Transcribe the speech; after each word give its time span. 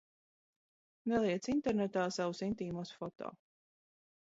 Neliec 1.11 1.51
internetā 1.53 2.07
savus 2.17 2.43
intīmos 2.49 2.95
foto! 3.03 3.33